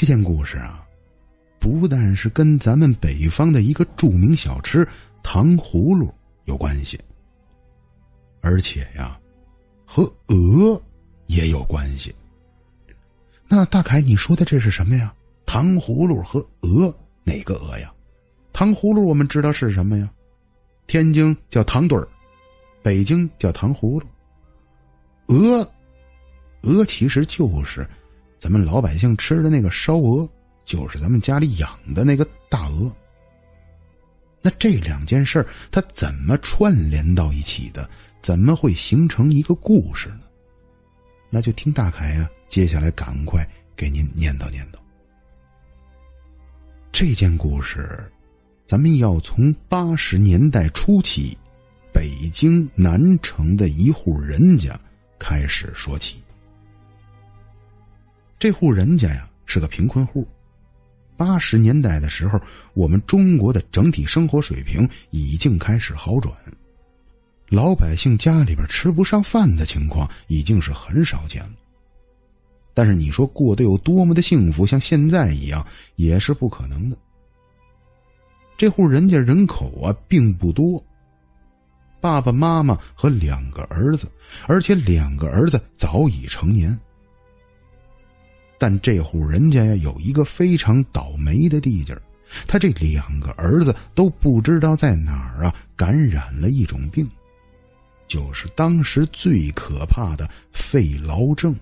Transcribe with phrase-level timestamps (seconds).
[0.00, 0.82] 这件故事啊，
[1.58, 4.88] 不但是跟咱们北方的一个著名小吃
[5.22, 6.10] 糖葫芦
[6.46, 6.98] 有关系，
[8.40, 9.20] 而且呀，
[9.84, 10.82] 和鹅
[11.26, 12.14] 也有关系。
[13.46, 15.14] 那大凯，你说的这是什么呀？
[15.44, 16.90] 糖葫芦和鹅，
[17.22, 17.92] 哪个鹅呀？
[18.54, 20.10] 糖葫芦我们知道是什么呀？
[20.86, 22.08] 天津叫糖墩儿，
[22.82, 24.06] 北京叫糖葫芦。
[25.26, 25.70] 鹅，
[26.62, 27.86] 鹅其实就是
[28.40, 30.26] 咱们老百姓吃的那个烧鹅，
[30.64, 32.90] 就是咱们家里养的那个大鹅。
[34.40, 37.86] 那这两件事儿它怎么串联到一起的？
[38.22, 40.20] 怎么会形成一个故事呢？
[41.28, 44.78] 那就听大凯呀，接下来赶快给您念叨念叨。
[46.90, 48.10] 这件故事，
[48.66, 51.36] 咱们要从八十年代初期，
[51.92, 54.80] 北京南城的一户人家。
[55.18, 56.16] 开始说起，
[58.40, 60.26] 这户人家呀是个贫困户。
[61.14, 62.40] 八十年代的时候，
[62.72, 66.34] 我们中国的整体生活水平已经开始好转，
[67.50, 71.52] 老百姓家里边吃不上饭的情况已经是很少见了。
[72.72, 75.64] 但是你说过得有多么的幸福，像现在一样
[75.96, 76.96] 也是不可能的。
[78.56, 80.82] 这户人家人口啊并不多。
[82.00, 84.10] 爸爸妈妈和两个儿子，
[84.46, 86.78] 而且两个儿子早已成年。
[88.60, 91.96] 但这户人家呀，有一个非常倒霉的地界
[92.46, 97.08] 他这两个儿子都不知道在哪儿啊感染了一种病，
[98.06, 101.56] 就是当时最可怕的肺痨症。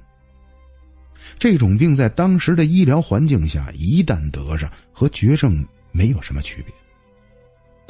[1.39, 6.75] 这种病在当时的医疗环境下，一旦得上，和绝症没有什么区别。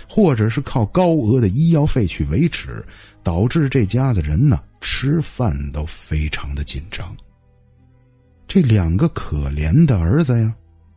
[0.07, 2.85] 或者是靠高额的医药费去维持，
[3.23, 7.17] 导致这家子人呢吃饭都非常的紧张。
[8.49, 10.53] 这两个可怜的儿子呀，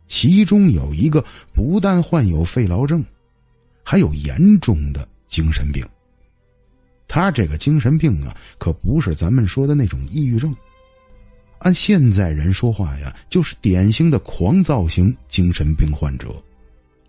[0.08, 3.04] 其中有一个不但患有肺痨症，
[3.84, 5.86] 还有严重的精神病。
[7.06, 10.56] 他这个精神病啊，可不是咱们说的那种抑郁症，
[11.58, 16.34] 按现在人说话呀，就是典型的狂躁型精神病患者。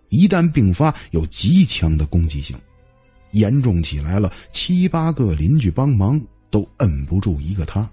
[0.09, 2.59] 一旦病发，有极强的攻击性，
[3.31, 6.21] 严重起来了，七八个邻居帮忙
[6.51, 7.89] 都摁不住一个他。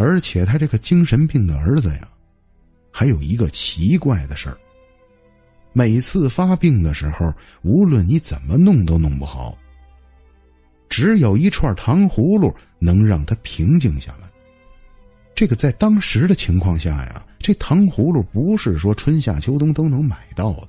[0.00, 2.08] 而且他这个精神病的儿子呀，
[2.90, 4.56] 还有一个奇怪的事儿：
[5.74, 7.30] 每次发病的时候，
[7.60, 9.58] 无论你怎么弄都弄不好，
[10.88, 14.30] 只有一串糖葫芦能让他平静下来。
[15.34, 20.68] 这个在当时的情况下呀，这糖葫芦不是说春夏秋冬都能买到的。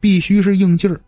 [0.00, 0.98] 必须是硬劲儿，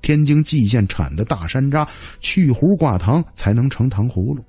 [0.00, 1.86] 天津蓟县产的大山楂，
[2.18, 4.42] 去核挂糖才能成糖葫芦。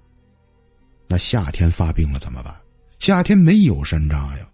[1.13, 2.51] 那夏天发病了怎么办？
[2.97, 4.49] 夏天没有山楂呀，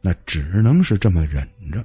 [0.00, 1.84] 那只能是这么忍着。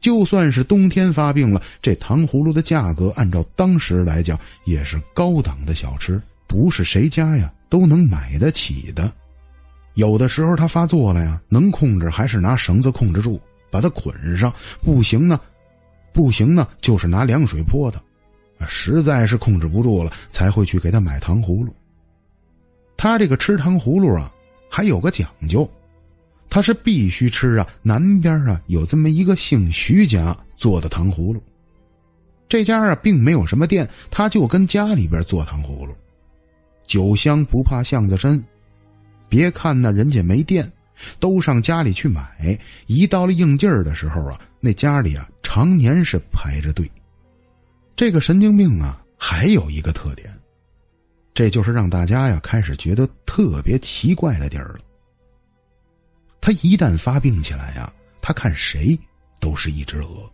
[0.00, 9.12] 就算是冬天发病了，这糖葫芦的价格按照当时来讲也是高档的小吃，不是谁家呀都能买得起的。
[9.94, 13.40] 有的时候他发作了呀，能控制还是拿绳子控制住。
[13.70, 14.52] 把它捆上，
[14.82, 15.38] 不行呢，
[16.12, 18.02] 不行呢，就是拿凉水泼他，
[18.66, 21.72] 实在是控制不住了，才会去给他买糖葫芦。
[22.98, 24.30] 他这个吃糖葫芦啊，
[24.68, 25.66] 还有个讲究，
[26.50, 31.42] 他是必须吃啊，南边啊有这么一个姓徐家做的糖葫芦，
[32.46, 35.94] 这家啊并没有什么店，他就跟家里边做糖葫芦，
[36.86, 38.44] 酒香不怕巷子深，
[39.28, 40.70] 别看那人家没店。
[41.20, 46.90] 都上家里去买，一到了应劲儿的时候啊，那家里啊常年是排着队。
[47.94, 50.28] 这个神经病啊，还有一个特点，
[51.38, 54.80] 这就是让大家呀开始觉得特别奇怪的地儿了。
[56.40, 58.98] 他一旦发病起来呀，他看谁
[59.38, 60.28] 都是一只鹅。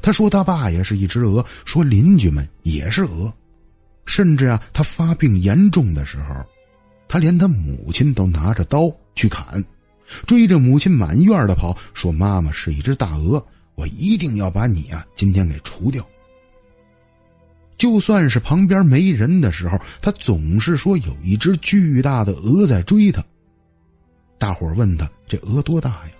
[0.00, 3.32] 他说他爸也是一只鹅，说邻居们也是鹅，
[4.04, 6.44] 甚至啊，他发病严重的时候，
[7.06, 9.64] 他连他母亲都拿着刀去砍。
[10.26, 13.46] 追着母亲满院的跑，说：“妈妈是一只大鹅，
[13.76, 16.04] 我一定要把你啊今天给除掉。”
[17.82, 23.20] 就算是旁边没人的时候，他总是说有一只巨大的鹅在追他。
[24.38, 26.12] 大伙问他：“这鹅多大呀？”“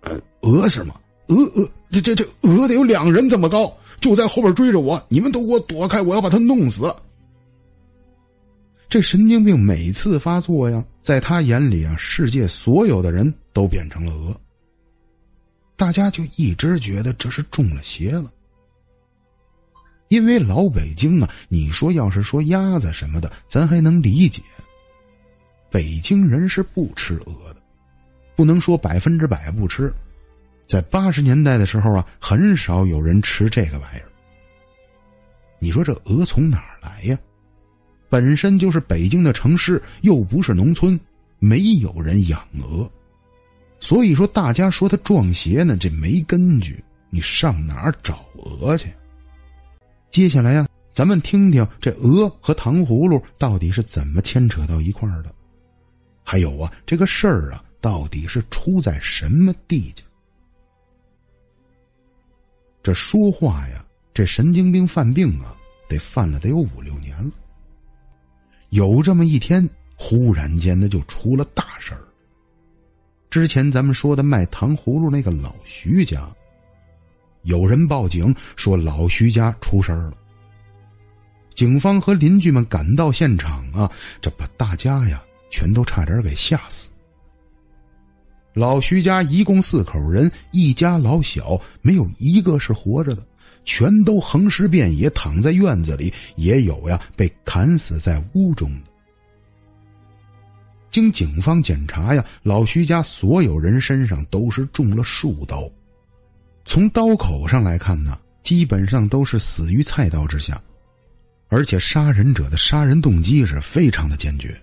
[0.00, 0.94] 呃，鹅是吗？
[1.26, 3.70] 鹅鹅，这这这鹅得有两人这么高，
[4.00, 6.90] 就在后边追着我，你们都给我躲开，我要把它弄死。”
[8.88, 14.34] 这神经病每次发作呀，在他眼里啊，世界所有的人都变成了鹅。
[15.76, 18.32] 大家就一直觉得这是中了邪了。
[20.08, 24.42] 因为老北京啊，你说要是说鸭子什么的，咱还能理解。
[25.70, 27.56] 北京人是不吃鹅的，
[28.36, 29.92] 不能说百分之百不吃。
[30.66, 34.08] 在八十年代的时候啊，很少有人吃这个玩意儿。
[35.58, 37.18] 你说这鹅从哪儿来呀？
[38.08, 40.98] 本身就是北京的城市，又不是农村，
[41.38, 42.88] 没有人养鹅。
[43.80, 46.82] 所以说，大家说它撞邪呢，这没根据。
[47.10, 48.88] 你上哪儿找鹅去？
[50.14, 55.34] 接下来呀，咱们听听这鹅和糖葫芦到底是怎么牵扯到一块儿的。
[56.22, 60.04] 还有啊，这个事儿啊，到底是出在什么地界？
[62.80, 63.84] 这说话呀，
[64.14, 65.56] 这神经病犯病啊，
[65.88, 67.32] 得犯了得有五六年了。
[68.68, 72.06] 有这么一天，忽然间的就出了大事儿。
[73.30, 76.32] 之前咱们说的卖糖葫芦那个老徐家，
[77.44, 80.14] 有人报警说老徐家出事儿了。
[81.54, 86.90] 警方和邻居们赶到现场啊，这把大家呀全都差点给吓死。
[88.52, 93.26] 老徐家一共四口人，一家老小没有一个是活着的，
[93.64, 98.90] 全都横尸遍野，躺在院子里，也有呀被砍死在屋中的。
[100.90, 105.68] 经警方检查呀，老徐家所有人身上都是中了数刀，
[106.64, 110.60] 从刀口上来看呢，基本上都是死于菜刀之下，
[111.48, 114.56] 而且杀人者的杀人动机是非常的坚决，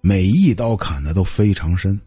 [0.00, 1.98] 每一刀砍的都非常深。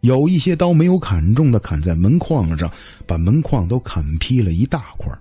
[0.00, 2.72] 有一些刀没有砍中的，砍在门框上，
[3.06, 5.12] 把门框都砍劈了一大块。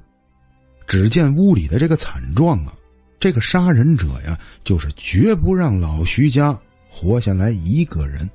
[0.87, 2.73] 只见屋里的这个惨状啊，
[3.19, 6.57] 这个杀人者呀，就是绝不让老徐家
[6.89, 8.27] 活下来一个人。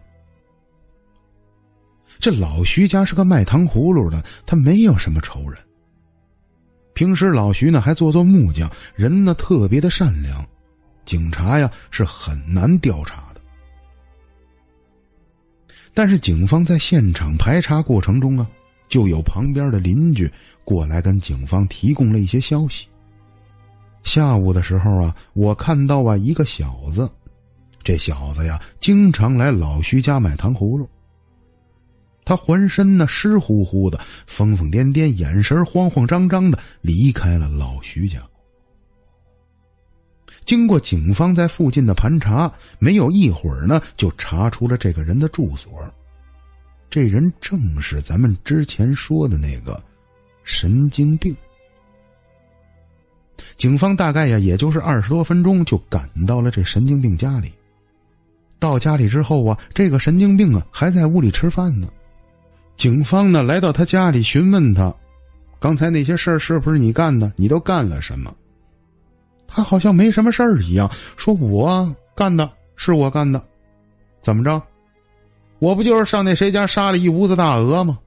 [2.19, 5.59] 这老徐家是个卖糖葫芦的，他没有什么仇人。
[6.95, 10.47] 平时老徐呢还做做木匠，人呢特别的善良，
[11.05, 13.41] 警察呀是很难调查的。
[15.93, 18.49] 但是警方在现场排查过程中啊，
[18.89, 20.31] 就有旁边的邻居
[20.65, 22.87] 过来跟警方提供了一些消息。
[24.03, 27.11] 下午的时候啊，我看到啊一个小子，
[27.83, 30.89] 这小子呀经常来老徐家买糖葫芦。
[32.25, 38.19] 他浑身呢湿乎乎的，疯疯癫癫，眼神慌慌张张的离开了老徐家。
[40.45, 45.73] 经过警方在附近的盘查，没有一会儿呢，就查出了这个人的住所。
[46.91, 49.83] 这人正是咱们之前说的那个
[50.45, 51.35] 神经病。
[53.57, 57.53] 警方大概呀，也就是二十多分钟就赶到了这神经病家里。
[58.59, 61.89] 到家里之后啊，这个神经病啊还在屋里吃饭呢。
[62.77, 64.95] 警方呢来到他家里询问他，
[65.59, 67.33] 刚才那些事儿是不是你干的？
[67.37, 68.35] 你都干了什么？
[69.47, 73.43] 他好像没什么事儿一样，说：“我干的，是我干的，
[74.21, 74.61] 怎么着？
[75.61, 77.99] 我不就是上那谁家杀了一屋子大鹅吗？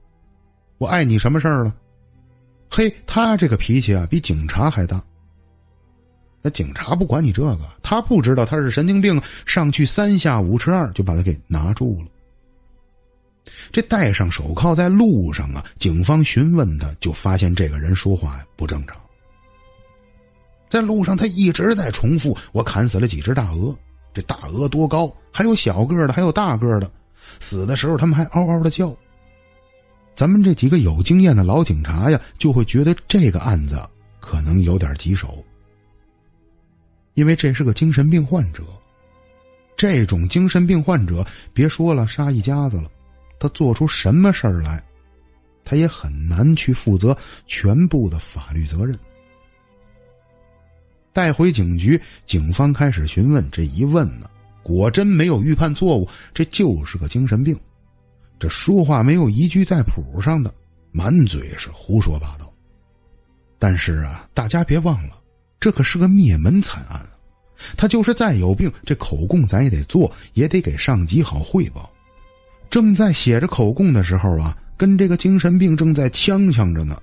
[0.76, 1.74] 我碍你什么事儿了？”
[2.70, 5.02] 嘿，他这个脾气啊，比警察还大。
[6.42, 12.08] 那警察不管你这个，他不知道他是神经病，上去三下五除二就把他给拿住了。
[13.72, 18.96] 这戴上手铐在路上啊，警方询问他，就发现这个人说话不正常。
[20.68, 23.74] 在路上，他一直在重复：“我砍死了几只大鹅，
[24.12, 25.10] 这大鹅多高？
[25.32, 26.90] 还有小个的，还有大个的。
[27.40, 28.94] 死的时候，他们还嗷嗷的叫。”
[30.14, 33.80] 咱们这几个有经验的老警察呀，就会觉得这个案子
[34.18, 35.44] 可能有点棘手，
[37.14, 38.62] 因为这是个精神病患者。
[39.76, 42.90] 这种精神病患者，别说了杀一家子了，
[43.38, 44.82] 他做出什么事儿来，
[45.64, 47.16] 他也很难去负责
[47.46, 48.98] 全部的法律责任。
[51.12, 53.44] 带回警局，警方开始询问。
[53.50, 54.30] 这一问呢，
[54.62, 57.58] 果真没有预判错误，这就是个精神病。
[58.38, 60.54] 这说话没有一句在谱上的，
[60.92, 62.52] 满嘴是胡说八道。
[63.58, 65.20] 但是啊，大家别忘了，
[65.58, 67.10] 这可是个灭门惨案啊！
[67.76, 71.90] 他就是再有病，这口供咱也得做，也得给上级好汇报。
[72.70, 77.00] 正在写着口供的时候啊，跟这个精神病正在呛呛着呢。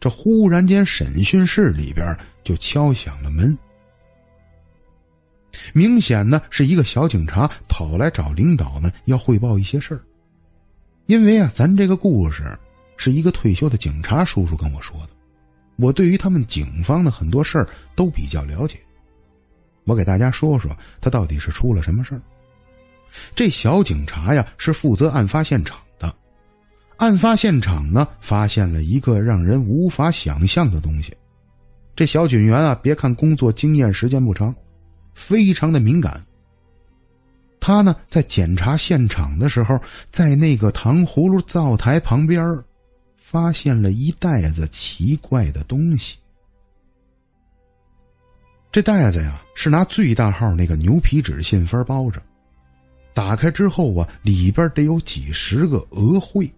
[0.00, 3.56] 这忽然间，审讯室里边就敲响了门。
[5.72, 10.00] 明显呢，是一个小警察跑来找领导呢，要汇报一些事儿。
[11.06, 12.44] 因为啊，咱这个故事
[12.96, 15.10] 是一个退休的警察叔叔跟我说的，
[15.76, 18.78] 我对于他们警方的很多事儿都比较了解。
[19.84, 20.70] 我给大家说说，
[21.00, 22.22] 他到底是出了什么事儿。
[23.34, 26.14] 这小警察呀，是负责案发现场的。
[26.96, 31.16] 案发现场呢，发现了一个让人无法想象的东西。
[31.94, 34.54] 这小警员啊，别看工作经验时间不长，
[35.14, 36.24] 非常的敏感。
[37.60, 39.78] 他呢在检查现场的时候，
[40.10, 42.56] 在那个糖葫芦灶台旁边
[43.16, 46.16] 发现了一袋子奇怪的东西。
[48.70, 52.22] 这袋子呀，是拿最大号那个牛皮纸信封包着，
[53.14, 56.50] 打开之后啊，里边得有几十个鹅灰，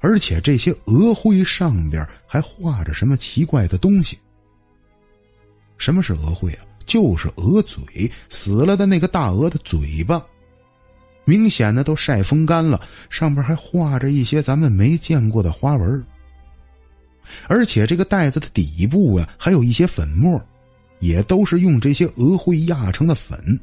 [0.00, 4.18] 而且这些鹅灰上边还画着什么奇怪的东西。
[5.78, 6.64] 什么是鹅灰啊？
[6.84, 10.24] 就是鹅嘴，死了的那个大鹅的嘴巴，
[11.24, 16.04] 明显的都晒风干了，上边还画着一些咱们没见过的花纹。
[17.46, 20.44] 而且这个袋子的底部啊，还有一些粉末。
[21.02, 23.58] 也都是用这些鹅灰压成的粉。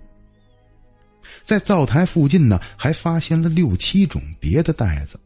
[1.43, 5.19] 在灶台附近呢，还发现了六七种别的袋子。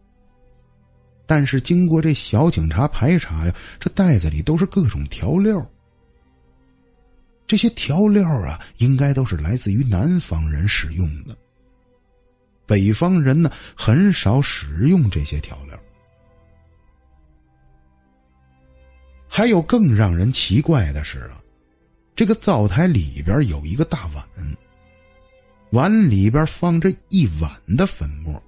[1.25, 5.65] 但是经过这小警察排查呀，这袋子里都是各种调料。
[7.47, 11.35] 这些调料啊，应该都是来自于南方人使用的。
[12.65, 15.79] 北方人呢，很少使用这些调料。
[19.27, 21.41] 还有更让人奇怪的是啊。
[22.15, 24.23] 这个灶台里边有一个大碗，
[25.73, 28.41] 碗里边放着一碗的粉末。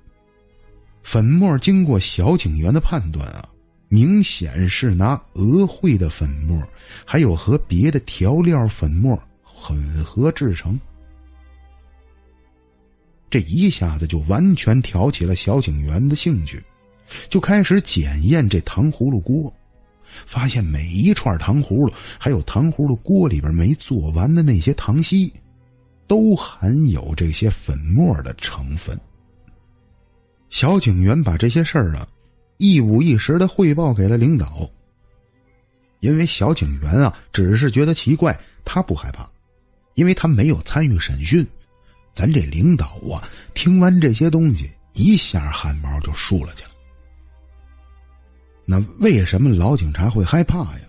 [1.02, 3.50] 粉末经过小警员的判断啊，
[3.88, 6.62] 明显是拿鹅会的粉末，
[7.04, 10.80] 还有和别的调料粉末混合制成。
[13.28, 16.64] 这一下子就完全挑起了小警员的兴趣，
[17.28, 19.52] 就开始检验这糖葫芦锅。
[20.28, 25.34] 发现每一串糖葫芦，还有糖葫芦锅里边没做完的那些糖稀，
[26.08, 29.00] 都含有这些粉末的成分。
[30.50, 32.08] 小警员把这些事儿啊，
[32.58, 34.70] 一五一十的汇报给了领导。
[36.02, 39.28] 因为小警员啊，只是觉得奇怪，他不害怕，
[39.96, 41.46] 因为他没有参与审讯。
[42.14, 46.70] 咱这领导啊，听完这些东西，一下汗毛就竖了起来。
[48.66, 50.82] 那为什么老警察会害怕呀？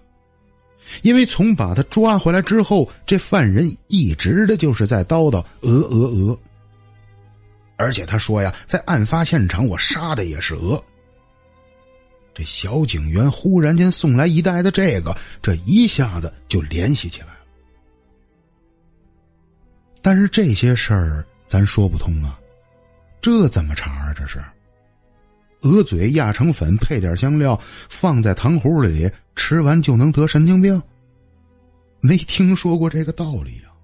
[1.03, 6.39] 因为从把他抓回来之后，这犯人一直的就是在叨叨“鹅鹅鹅”，
[7.77, 10.83] 而且他说呀，在案发现场我杀的也是鹅。
[12.35, 17.41] 这小警员忽然间送来一袋的这个，这一下子就联系起来了。
[20.03, 22.39] 但是这些事儿咱说不通啊，
[23.21, 24.15] 这怎么查啊？
[24.15, 24.39] 这是。
[25.67, 30.81] 鹅嘴压成粉，配点香料，放在糖葫芦里，吃完就能得神经病？
[32.01, 33.75] 没听说过这个道理啊！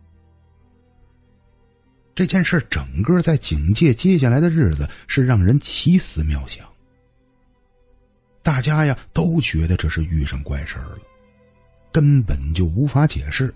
[2.14, 6.64] 这件事整个在警界接下来的日子是让人奇思妙想，
[8.42, 10.98] 大家呀都觉得这是遇上怪事了，
[11.90, 13.52] 根本就无法解释。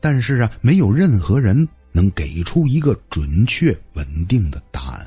[0.00, 5.06] 但是啊，没有任何人能给出一个准确稳定的答案。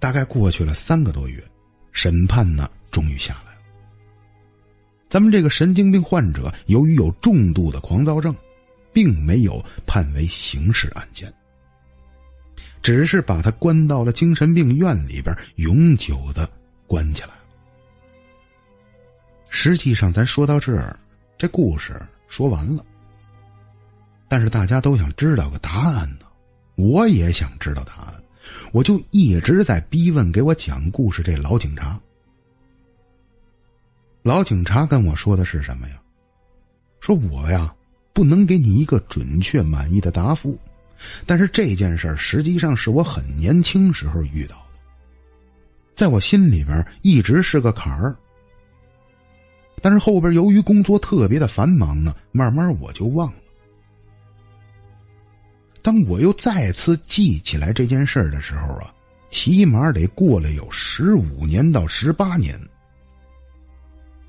[0.00, 1.40] 大概过去了三个多月，
[1.92, 3.60] 审判呢终于下来了。
[5.08, 8.34] 咱们这个神经病患者由于有重度的狂躁症，
[8.92, 11.32] 并没有判为刑事案件，
[12.80, 16.48] 只是把他关到了精神病院里边，永久的
[16.86, 17.34] 关起来了。
[19.50, 20.98] 实际上，咱说到这儿，
[21.36, 22.84] 这故事说完了。
[24.28, 26.26] 但是大家都想知道个答案呢，
[26.76, 28.22] 我也想知道答案。
[28.72, 32.00] 我就一直在逼问给我讲故事这老警察。
[34.22, 36.00] 老警察跟我说的是什么呀？
[37.00, 37.74] 说我呀
[38.12, 40.58] 不能给你一个准确满意的答复，
[41.24, 44.80] 但是这件事实际上是我很年轻时候遇到的，
[45.94, 48.14] 在我心里边一直是个坎儿。
[49.80, 53.38] 但是后边由于工作特别的繁忙呢，慢慢我就忘了。
[55.82, 58.92] 当我又再次记起来这件事的时候啊，
[59.30, 62.58] 起码得过了有十五年到十八年。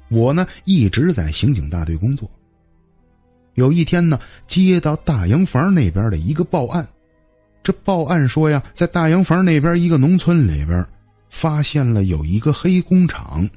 [0.10, 2.29] 我呢一直在刑警大队工作。
[3.55, 6.88] 有一天呢，接到大洋房那边的一个报案，
[7.62, 10.86] 这报案说呀，在大洋房那边一个农村里边，
[11.29, 13.50] 发现了有一个黑工厂，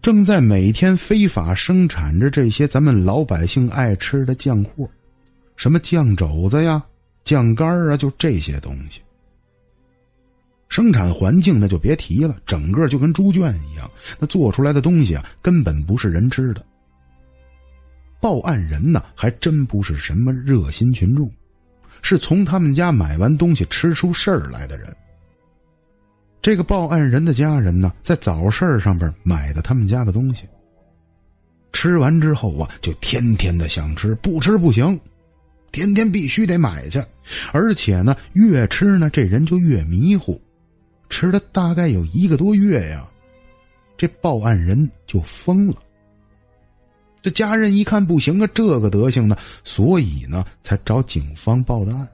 [0.00, 4.88] 正在每天非法生产着这些咱们老百姓爱吃的酱货，
[5.56, 6.82] 什么酱肘子呀。
[7.28, 9.02] 酱干啊，就这些东西。
[10.70, 13.90] 生产环境那就别提了，整个就跟猪圈一样。
[14.18, 16.64] 那做出来的东西啊，根本不是人吃的。
[18.18, 21.30] 报案人呢，还真不是什么热心群众，
[22.00, 24.96] 是从他们家买完东西吃出事儿来的人。
[26.40, 30.44] 这个报案人的家人呢，在早市上边买的他们家的东西，
[31.74, 34.98] 吃完之后啊，就天天的想吃，不吃不行。
[35.70, 37.02] 天天必须得买去，
[37.52, 40.40] 而且呢，越吃呢，这人就越迷糊。
[41.08, 43.08] 吃了大概有一个多月呀，
[43.96, 45.76] 这报案人就疯了。
[47.20, 52.08] 这家人一看不行啊，这个德行呢，所以呢，才找警方报的案。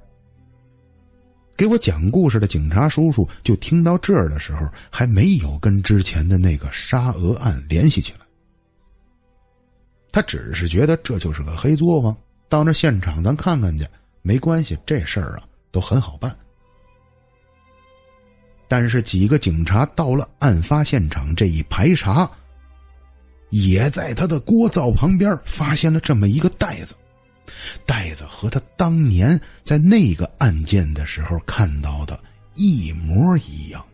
[1.57, 8.19] 给我讲故事的警察叔叔就听到这儿的时候，还没有跟之前的那个杀鹅案联系起来。
[10.11, 12.17] 他只是觉得这就是个黑作坊，
[12.49, 13.87] 到那现场咱看看去，
[14.23, 16.35] 没关系，这事儿啊都很好办。
[18.67, 22.31] 但是几个警察到了案发现场，这一排查，
[23.51, 26.95] 也在他的锅灶旁边发现了这么一个袋子。
[27.85, 32.19] 袋子和他当年在那个案件的时候看到的
[32.55, 33.85] 一模一样，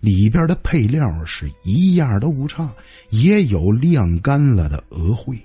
[0.00, 2.72] 里边的配料是一样都不差，
[3.10, 5.36] 也有晾干了的鹅灰。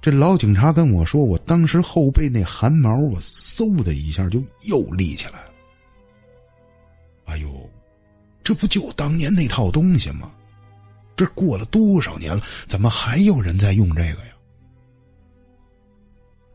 [0.00, 5.52] 这老警察跟我说，我当时后背那汗毛，我嗖的一下就又立起来了。
[7.24, 7.68] 哎呦，
[8.44, 10.30] 这不就当年那套东西吗？
[11.16, 14.32] 这过了多少年了，怎么还有人在用这个呀？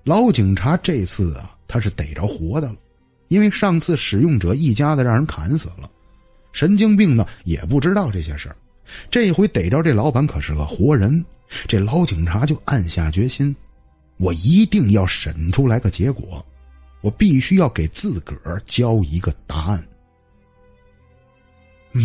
[0.05, 2.75] 老警察这次啊，他是逮着活的了，
[3.27, 5.91] 因为上次使用者一家子让人砍死了，
[6.53, 8.55] 神经病呢也不知道这些事儿，
[9.09, 11.23] 这回逮着这老板可是个活人，
[11.67, 13.55] 这老警察就暗下决心，
[14.17, 16.45] 我一定要审出来个结果，
[17.01, 19.83] 我必须要给自个儿交一个答案。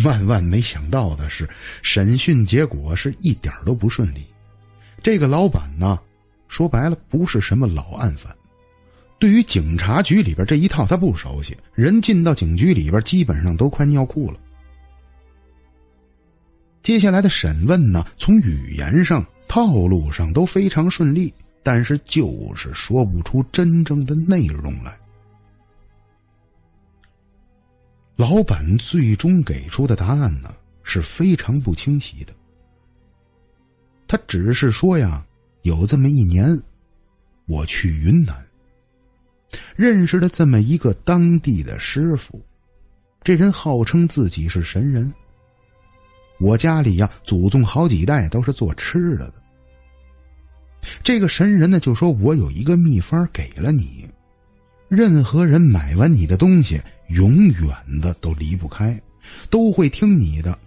[0.03, 1.49] 万万没想到的是，
[1.81, 4.25] 审讯结果是一点都不顺利，
[5.01, 5.99] 这个老板呢。
[6.47, 8.35] 说白了，不是什么老案犯，
[9.19, 11.55] 对于警察局里边这一套他不熟悉。
[11.75, 14.39] 人进到警局里边，基本上都快尿裤了。
[16.81, 24.97] 接下来的审问呢，从语言上、套路上都非常顺利，但是就是说不出真正的内容来。
[28.15, 32.33] 老板最终给出的答案呢，是非常不清晰的。
[34.07, 35.25] 他只是说呀。
[35.63, 36.57] 有这么一年，
[37.47, 38.33] 我去云南，
[39.75, 42.41] 认识了这么一个当地的师傅，
[43.23, 45.13] 这人号称自己是神人。
[46.39, 49.33] 我家里呀，祖宗好几代都是做吃的的。
[51.03, 54.07] 这个神人呢，就说我有一个秘方给了你，
[54.87, 58.99] 任何人买完你的东西，永远的都离不开，
[59.49, 60.57] 都会听你的。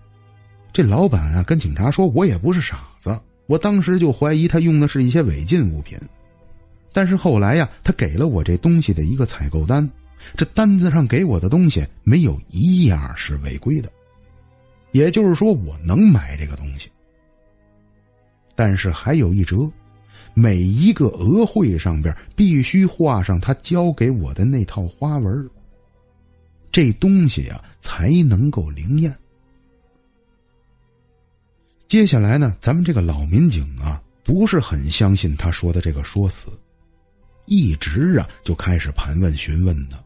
[0.73, 3.19] 这老板啊，跟警察说，我也不是傻子。
[3.47, 5.99] 我当时就怀疑他用的是一些违禁物品，
[6.93, 9.89] 但是后来呀，他给了我这东西的一个采购单，
[10.37, 13.91] 这单子上给我的东西没有一样是违规的，
[14.93, 16.89] 也就是说我能买这个东西。
[18.55, 19.71] 但是还有一折，
[20.35, 25.51] 每一个额会上边必须画上他交给我的那套花纹，
[26.71, 29.15] 这东西呀才能够灵验。
[31.89, 36.51] 接下来呢，咱们这个老民警啊，不是很相信他说的这个说辞，
[37.47, 40.03] 一直啊就开始盘问询问的。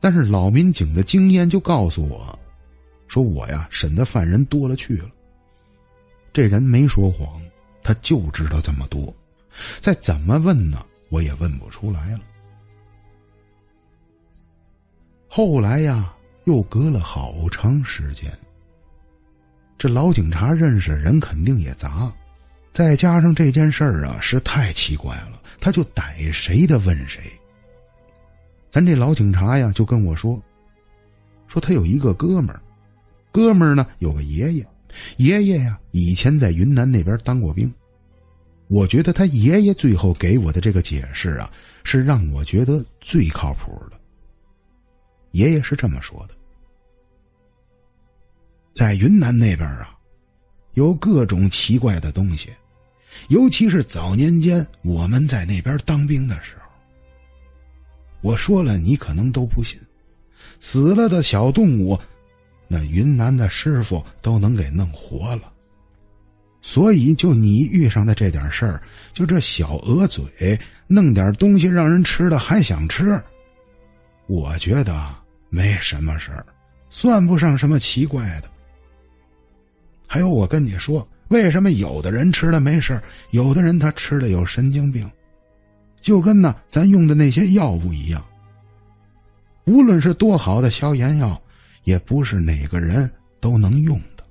[0.00, 2.38] 但是老民警的经验就告诉我，
[3.06, 5.10] 说我呀审的犯人多了去了。
[6.32, 7.40] 这人没说谎，
[7.82, 9.14] 他就知道这么多，
[9.80, 12.20] 再怎么问呢，我也问不出来了。
[15.28, 16.14] 后来呀，
[16.44, 18.32] 又隔了好长时间。
[19.76, 22.12] 这老警察认识人肯定也杂，
[22.72, 27.20] 再加上这件事儿啊是太奇怪了，他就逮谁的问谁。
[28.70, 30.40] 咱这老警察呀就跟我说，
[31.46, 32.60] 说他有一个哥们儿，
[33.34, 34.64] 哥们儿呢有个爷爷，
[35.16, 37.70] 爷爷呀以前在云南那边当过兵。
[38.68, 41.50] 我觉得他爷爷最后给我的这个解释啊，
[41.82, 44.00] 是让我觉得最靠谱的。
[45.32, 46.34] 爷爷是这么说的。
[48.72, 49.98] 在云南那边啊，
[50.74, 52.50] 有各种奇怪的东西，
[53.30, 56.70] 尤其是早年间我们在那边当兵的时候。
[58.20, 59.76] 我说了，你可能都不信，
[60.60, 61.98] 死了的小动物，
[62.74, 65.52] 那云南的师傅都能给弄活了。
[66.60, 68.82] 所以，就你遇上的这点事儿，
[69.12, 70.58] 就这小鹅嘴，
[70.88, 73.22] 弄点东西让人吃了还想吃，
[74.26, 75.14] 我觉得
[75.50, 76.44] 没什么事儿，
[76.90, 78.50] 算不上什么奇怪的。
[80.08, 85.08] 还有，我跟你说，为什么有的人吃了没事有的人他吃了有神经病？
[86.00, 88.24] 就跟呢咱用的那些药物一样。
[89.66, 91.40] 无论是多好的消炎药，
[91.84, 94.24] 也不是哪个人都能用的。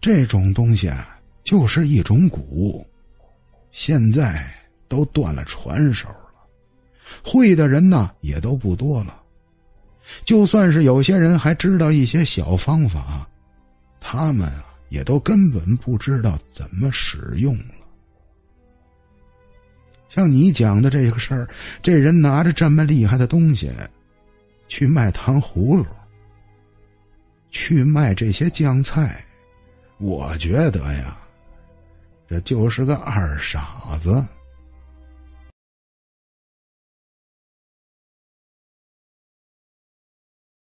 [0.00, 2.84] 这种东西啊，就是一种蛊。
[3.72, 4.50] 现在
[4.88, 6.40] 都断了传手了，
[7.22, 9.20] 会的人呢也都不多了。
[10.24, 13.28] 就算是有些人还知道一些小方法，
[14.00, 17.74] 他们啊也都根本不知道怎么使用了。
[20.08, 21.48] 像你讲的这个事儿，
[21.82, 23.70] 这人拿着这么厉害的东西，
[24.68, 25.84] 去卖糖葫芦，
[27.50, 29.24] 去卖这些酱菜，
[29.98, 31.16] 我觉得呀，
[32.28, 34.24] 这就是个二傻子。